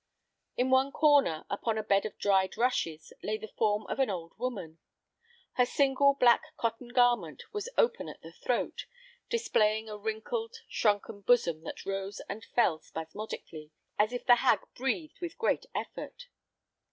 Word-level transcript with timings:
In 0.57 0.71
one 0.71 0.91
corner, 0.91 1.45
upon 1.47 1.77
a 1.77 1.83
bed 1.83 2.07
of 2.07 2.17
dried 2.17 2.57
rushes, 2.57 3.13
lay 3.21 3.37
the 3.37 3.51
form 3.55 3.85
of 3.85 3.99
an 3.99 4.09
old 4.09 4.33
woman. 4.39 4.79
Her 5.57 5.65
single 5.67 6.15
black 6.15 6.41
cotton 6.57 6.87
garment 6.87 7.43
was 7.53 7.69
open 7.77 8.09
at 8.09 8.23
the 8.23 8.31
throat, 8.31 8.87
displaying 9.29 9.89
a 9.89 9.97
wrinkled, 9.99 10.61
shrunken 10.67 11.21
bosom 11.21 11.61
that 11.65 11.85
rose 11.85 12.19
and 12.27 12.43
fell 12.43 12.79
spasmodically, 12.79 13.69
as 13.99 14.11
if 14.11 14.25
the 14.25 14.37
hag 14.37 14.61
breathed 14.73 15.21
with 15.21 15.37
great 15.37 15.67
effort. 15.75 16.29